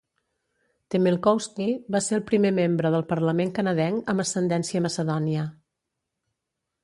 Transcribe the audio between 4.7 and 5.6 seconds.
macedònia.